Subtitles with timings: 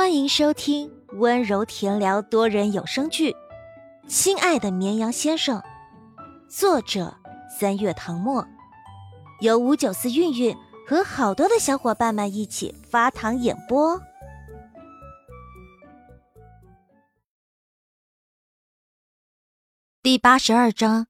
[0.00, 3.32] 欢迎收听温柔甜聊多人有声剧
[4.08, 5.60] 《亲爱的绵羊先生》，
[6.48, 7.14] 作者
[7.50, 8.42] 三月唐末，
[9.40, 10.56] 由五九四韵韵
[10.88, 14.00] 和好多的小伙伴们一起发糖演播。
[20.02, 21.08] 第八十二章，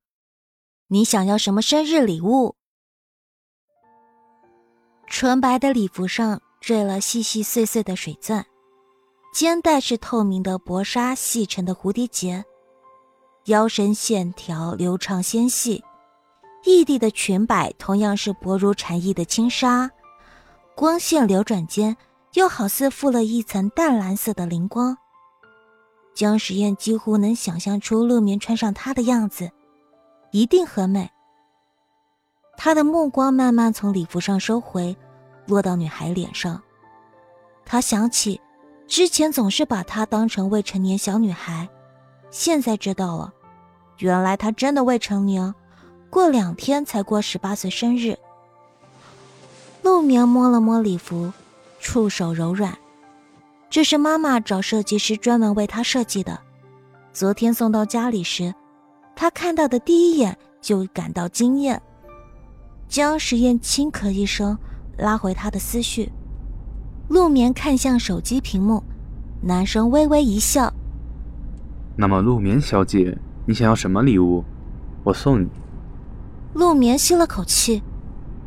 [0.89, 2.57] 你想要什么生日礼物？
[5.07, 8.45] 纯白的礼服上缀了细细碎碎的水钻。
[9.33, 12.45] 肩带是透明的薄纱细成的蝴蝶结，
[13.45, 15.83] 腰身线条流畅纤细。
[16.65, 19.91] 异地的裙摆同样是薄如蝉翼的轻纱，
[20.75, 21.97] 光线流转间
[22.35, 24.97] 又好似附了一层淡蓝色的灵光。
[26.13, 29.51] 江时宴几乎能想象出陆眠穿上它的样子，
[30.33, 31.09] 一定很美。
[32.59, 34.95] 他的目光慢慢从礼服上收回，
[35.47, 36.61] 落到女孩脸上，
[37.65, 38.39] 他想起。
[38.91, 41.69] 之前总是把她当成未成年小女孩，
[42.33, 43.33] 现在知道了，
[43.99, 45.55] 原来她真的未成年，
[46.11, 48.19] 过两天才过十八岁生日。
[49.83, 51.33] 陆眠摸了摸礼服，
[51.79, 52.77] 触手柔软，
[53.71, 56.37] 这是妈妈找设计师专门为她设计的。
[57.13, 58.53] 昨天送到家里时，
[59.15, 61.81] 他看到的第一眼就感到惊艳。
[62.89, 64.59] 江时宴轻咳一声，
[64.99, 66.11] 拉回他的思绪。
[67.11, 68.85] 陆眠看向手机屏幕，
[69.43, 70.73] 男生微微一笑。
[71.97, 74.45] 那么，陆眠小姐，你想要什么礼物？
[75.03, 75.49] 我送你。
[76.55, 77.83] 陆眠吸了口气，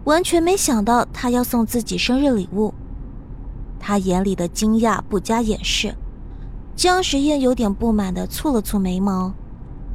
[0.06, 2.74] 完全没想到他要送自己生日礼物。
[3.82, 5.94] 他眼里的惊讶不加掩饰。
[6.74, 9.34] 江时宴有点不满的蹙了蹙眉毛。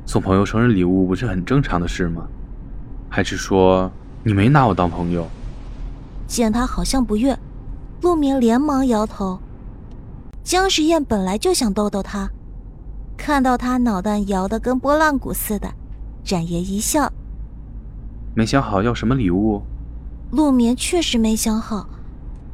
[0.04, 2.28] 送朋友生日礼物不是很正常的事吗？
[3.08, 3.90] 还是说
[4.22, 5.26] 你没拿我当朋友？
[6.26, 7.34] 见他好像不悦。
[8.00, 9.38] 陆明连忙摇头。
[10.42, 12.30] 江时宴本来就想逗逗他，
[13.16, 15.68] 看到他脑袋摇得跟拨浪鼓似的，
[16.24, 17.12] 展颜一笑。
[18.34, 19.62] 没想好要什么礼物。
[20.30, 21.88] 陆明确实没想好，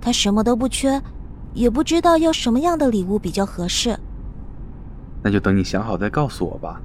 [0.00, 1.00] 他什么都不缺，
[1.52, 3.98] 也不知道要什么样的礼物比较合适。
[5.22, 6.80] 那就等你想好再告诉我吧。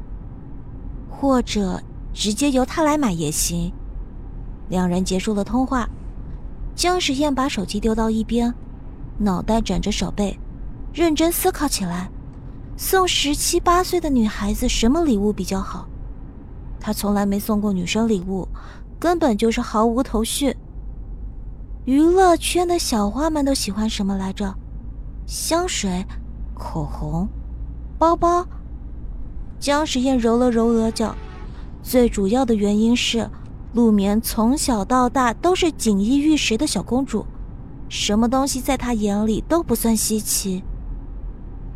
[1.09, 1.81] 或者
[2.14, 3.72] 直接由他来买也行。
[4.69, 5.90] 两人结束了通话。
[6.80, 8.56] 江时宴把手机丢到一边，
[9.18, 10.40] 脑袋枕着手背，
[10.94, 12.10] 认真思考起来：
[12.78, 15.90] 送十七八岁的女孩子什么礼物比较好？
[16.80, 18.48] 他从来没送过女生礼物，
[18.98, 20.56] 根本就是毫无头绪。
[21.84, 24.56] 娱乐圈的小花们都喜欢什么来着？
[25.28, 26.06] 香水、
[26.54, 27.28] 口红、
[27.98, 28.48] 包包。
[29.60, 31.14] 江时宴揉了揉额角，
[31.84, 33.30] 最主要的原因是。
[33.74, 37.25] 陆眠从小到大都是锦衣玉食的小公主，
[37.88, 40.63] 什么东西在她眼里都不算稀奇。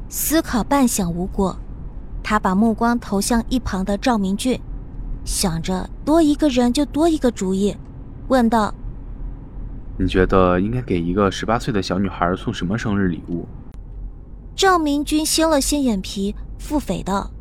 [0.10, 1.56] 思考半晌无果，
[2.24, 4.60] 他把目光投向一旁的赵明俊，
[5.24, 7.76] 想着多一个人就多一个主意，
[8.28, 8.74] 问道
[9.98, 13.48] ：“你觉得应该给一个十八岁的小女孩送什么生日礼物？”
[14.56, 17.32] 赵明君掀了掀眼皮，腹诽道：“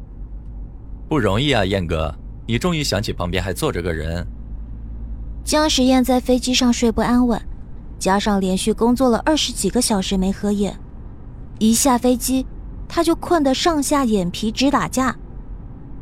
[1.09, 2.15] 不容易啊，燕哥，
[2.47, 4.27] 你终于想起旁边还坐着个人。”
[5.45, 7.41] 江时宴在飞机上睡不安稳，
[7.99, 10.79] 加上连续工作了二十几个小时没合眼，
[11.59, 12.47] 一下飞机
[12.89, 15.17] 他就困得上下眼皮直打架。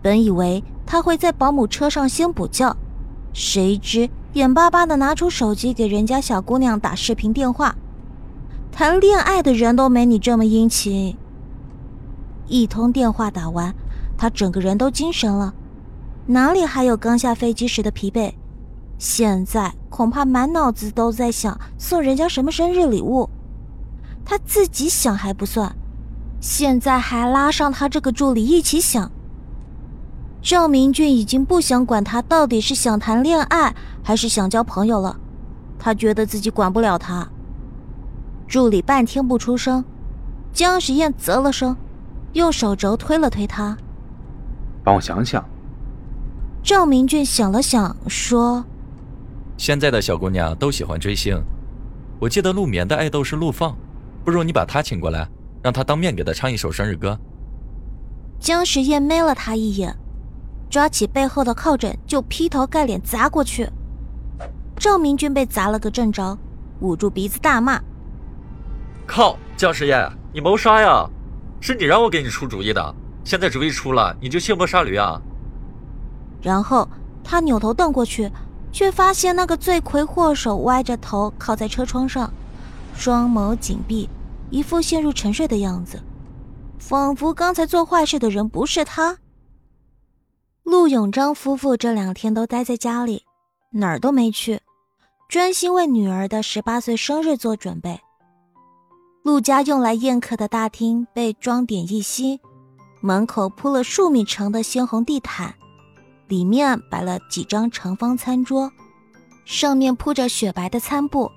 [0.02, 2.76] 本以为他会在保姆车上先补觉，
[3.32, 7.74] 谁知眼巴巴的拿出手机给人家小姑娘打视频电话。
[8.70, 11.16] 谈恋爱的人都没你这么殷勤。
[12.46, 13.74] 一通电话打完，
[14.16, 15.54] 他整个人都精神了，
[16.26, 18.32] 哪里还有刚下飞机时的疲惫？
[19.00, 23.30] 现在恐怕满脑子都在想送人家什么生日礼物，
[24.26, 25.74] 他自己想还不算，
[26.38, 29.10] 现在还拉上他这个助理一起想。
[30.42, 35.18] 赵明俊已经不想管他到底是想谈恋爱还是想交朋友了，
[35.78, 37.26] 他觉得自己管不了他。
[38.46, 39.82] 助理半天不出声，
[40.52, 41.74] 江时宴啧了声，
[42.34, 43.78] 用手肘推了推他，
[44.84, 45.42] 帮我想想。
[46.62, 48.62] 赵明俊想了想，说。
[49.70, 51.40] 现在的小姑娘都喜欢追星，
[52.18, 53.72] 我记得陆眠的爱豆是陆放，
[54.24, 55.28] 不如你把他请过来，
[55.62, 57.16] 让他当面给他唱一首生日歌。
[58.40, 59.96] 江时宴瞄了他一眼，
[60.68, 63.70] 抓起背后的靠枕就劈头盖脸砸过去。
[64.76, 66.36] 赵明君被砸了个正着，
[66.80, 67.80] 捂住鼻子大骂
[69.06, 71.08] ：“靠，江时宴，你谋杀呀！
[71.60, 75.22] 是你让我给你出主意的，现在主意出了，你就卸磨杀驴啊！”
[76.42, 76.88] 然后
[77.22, 78.28] 他扭头瞪过去。
[78.72, 82.32] 却发现那个罪魁祸首歪着头靠在车窗上，
[82.94, 84.08] 双眸紧闭，
[84.50, 86.00] 一副陷入沉睡的样子，
[86.78, 89.18] 仿佛刚才做坏事的人不是他。
[90.62, 93.24] 陆永章夫妇这两天都待在家里，
[93.72, 94.60] 哪儿都没去，
[95.28, 97.98] 专心为女儿的十八岁生日做准备。
[99.22, 102.38] 陆家用来宴客的大厅被装点一新，
[103.00, 105.54] 门口铺了数米长的鲜红地毯，
[106.30, 108.72] 里面摆了几张长方餐桌，
[109.44, 111.30] 上面铺着雪白的餐布，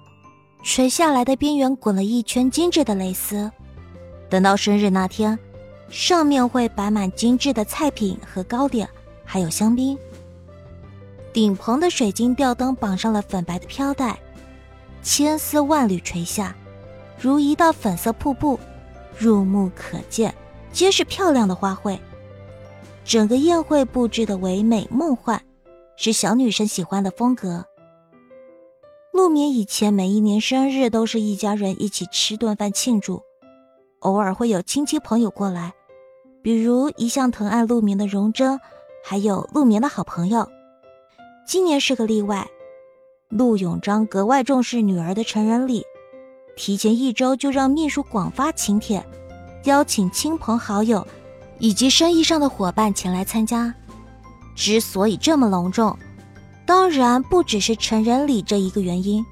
[0.63, 3.51] 垂下来的边缘滚了一圈精致的蕾丝。
[4.29, 5.37] 等到生日那天，
[5.89, 8.87] 上面会摆满精致的菜品和糕点。
[9.25, 9.97] 还有香槟。
[11.31, 14.19] 顶棚的水晶吊灯绑上了粉白的飘带，
[15.01, 16.55] 千丝万缕垂下，
[17.19, 18.59] 如一道粉色瀑布，
[19.17, 20.35] 入目可见，
[20.71, 21.97] 皆是漂亮的花卉。
[23.03, 25.41] 整个宴会布置的唯美梦幻，
[25.97, 27.65] 是小女生喜欢的风格。
[29.11, 33.21] 陆眠以前每一年生日都是一家人一起吃顿饭庆祝，
[33.99, 35.73] 偶尔会有亲戚朋友过来，
[36.41, 38.59] 比如一向疼爱陆眠的荣臻。
[39.05, 40.49] 还有陆眠的好朋友，
[41.45, 42.47] 今年是个例外。
[43.27, 45.83] 陆永章格外重视女儿的成人礼，
[46.55, 49.05] 提前一周就让秘书广发请帖，
[49.65, 51.05] 邀请亲朋好友
[51.63, 53.73] 以及生意上的伙伴前来参加。
[54.53, 55.97] 之所以这么隆重，
[56.65, 59.25] 当然不只是成人礼这一个原因，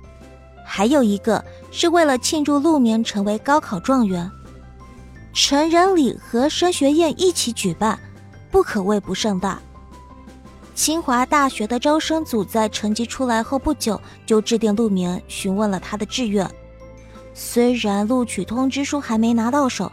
[0.66, 4.32] 还有一个是为了庆祝陆眠成为高考状元。
[5.34, 8.00] 成人礼和升学宴一起举办。
[8.50, 9.60] 不可谓不盛大。
[10.74, 16.50] 清华大学的招生组在成绩出来后不久就致电陆眠，询问了他的志愿。
[17.34, 19.92] 虽然录取通知书还没拿到手，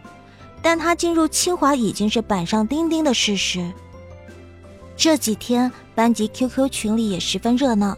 [0.63, 3.71] 但他进入清华已经是板上钉钉的事实。
[4.97, 7.97] 这几天班级 QQ 群里也十分热闹，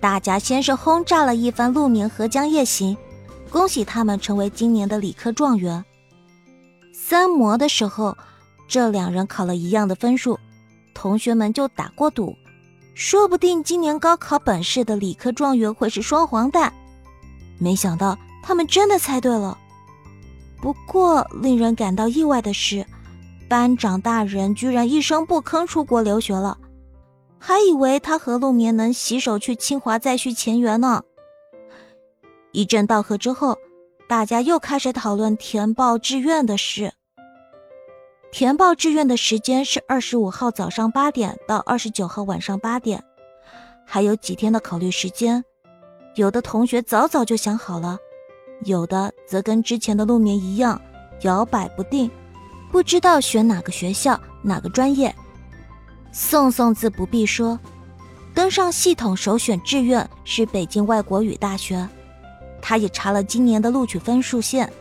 [0.00, 2.96] 大家先是轰炸了一番陆明和江夜行，
[3.50, 5.84] 恭喜他们成为今年的理科状元。
[6.92, 8.16] 三模的时候。
[8.68, 10.38] 这两人考了一样的分数，
[10.94, 12.34] 同学们就打过赌，
[12.94, 16.72] 说不定今年高考本市的理科状元会是双黄蛋。
[17.58, 19.58] 没想到他们真的猜对了。
[20.62, 22.86] 不过令人感到意外的是，
[23.48, 26.56] 班长大人居然一声不吭出国留学了，
[27.36, 31.02] 还以为他和陆眠能携手去清华再续前缘呢。
[32.52, 33.58] 一阵道贺之后，
[34.08, 36.92] 大家又开始讨论填报志愿的事。
[38.30, 43.02] 填报志愿的时间是二十五号早上八点到二十九号晚上八点，
[43.84, 45.44] 还有几天的考虑时间。
[46.14, 47.98] 有的同学早早就想好了，
[48.64, 50.80] 有的则跟之前的路面一样
[51.22, 52.10] 摇摆不定，
[52.70, 55.14] 不知道选哪个学校、哪个专业。
[56.12, 57.58] 宋宋自不必说，
[58.34, 61.88] 登上系统首选志愿是北京外国语大学。
[62.60, 64.72] 他也查了今年的录取分数线，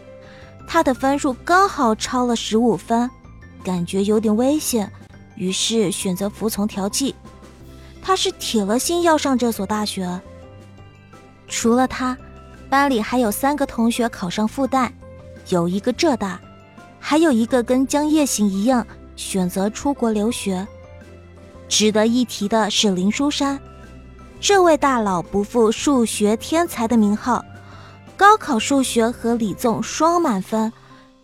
[0.68, 3.10] 他的分数刚好超了十五分。
[3.64, 4.92] 感觉有点危险，
[5.36, 7.14] 于是选择服从调剂。
[8.02, 10.20] 他是铁了心要上这所大学。
[11.48, 12.18] 除了他，
[12.72, 14.90] 班里还有三个同学考上复旦，
[15.50, 16.40] 有一个浙大，
[17.02, 18.88] 还有一个跟江夜行一样
[19.18, 20.66] 选择出国留学。
[21.68, 23.60] 值得一提的是林书山，
[24.40, 27.44] 这位大佬不负数学天才的名号，
[28.16, 30.72] 高考数学和理综双满分。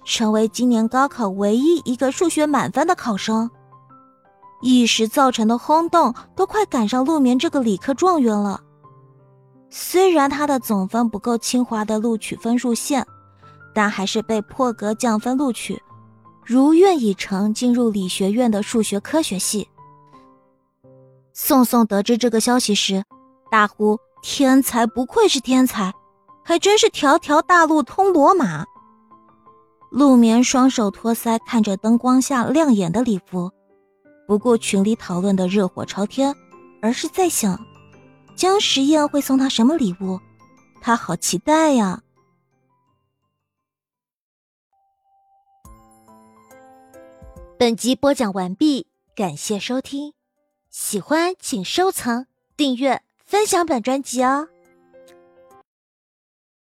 [0.03, 3.49] 成为今年高考唯一一个数学满分的考生，
[4.61, 8.61] 一时造成的轰动都快赶上陆眠这个理科状元了。
[9.69, 13.05] 虽然他的总分不够清华的录取分数线，
[13.73, 15.81] 但还是被破格降分录取，
[16.43, 19.67] 如愿以偿进入理学院的数学科学系。
[21.33, 23.03] 宋宋得知这个消息时，
[23.51, 25.93] 大呼：“天才不愧是天才，
[26.43, 28.65] 还真是条条大路通罗马。”
[29.91, 33.51] 陆眠双手托腮，看着灯光下亮眼的礼服，
[34.27, 36.35] 不顾群里讨论的热火朝天，
[36.81, 37.59] 而是在想，
[38.37, 40.21] 江时宴会送他什么礼物？
[40.79, 42.03] 他好期待呀！
[47.57, 50.13] 本集播讲完毕，感谢收听，
[50.69, 54.47] 喜欢请收藏、订阅、分享本专辑哦。